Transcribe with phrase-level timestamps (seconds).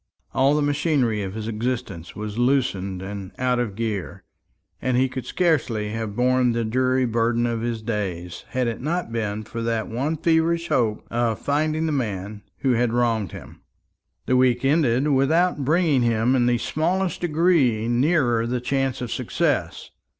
[0.33, 4.23] All the machinery of his existence was loosened and out of gear,
[4.81, 9.11] and he could scarcely have borne the dreary burden of his days, had it not
[9.11, 13.61] been for that one feverish hope of finding the man who had wronged him.
[14.25, 19.91] The week ended without bringing him in the smallest degree nearer the chance of success.